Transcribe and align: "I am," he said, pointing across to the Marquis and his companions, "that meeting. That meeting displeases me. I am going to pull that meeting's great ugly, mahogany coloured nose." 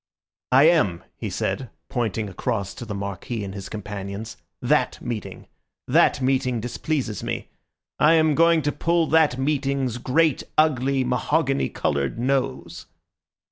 "I 0.51 0.63
am," 0.63 1.03
he 1.15 1.29
said, 1.29 1.69
pointing 1.87 2.27
across 2.27 2.73
to 2.73 2.85
the 2.85 2.95
Marquis 2.95 3.43
and 3.43 3.53
his 3.53 3.69
companions, 3.69 4.35
"that 4.59 4.99
meeting. 4.99 5.45
That 5.87 6.19
meeting 6.23 6.59
displeases 6.59 7.21
me. 7.21 7.49
I 7.99 8.13
am 8.13 8.33
going 8.33 8.63
to 8.63 8.71
pull 8.71 9.05
that 9.09 9.37
meeting's 9.37 9.99
great 9.99 10.41
ugly, 10.57 11.03
mahogany 11.03 11.69
coloured 11.69 12.17
nose." 12.17 12.87